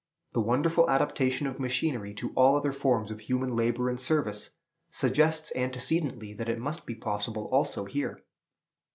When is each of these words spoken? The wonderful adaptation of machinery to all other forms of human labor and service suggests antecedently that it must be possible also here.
The 0.33 0.41
wonderful 0.41 0.89
adaptation 0.89 1.45
of 1.45 1.59
machinery 1.59 2.11
to 2.15 2.31
all 2.33 2.57
other 2.57 2.71
forms 2.73 3.11
of 3.11 3.19
human 3.21 3.55
labor 3.55 3.87
and 3.87 3.99
service 3.99 4.49
suggests 4.89 5.55
antecedently 5.55 6.33
that 6.33 6.49
it 6.49 6.57
must 6.57 6.87
be 6.87 6.95
possible 6.95 7.45
also 7.51 7.85
here. 7.85 8.23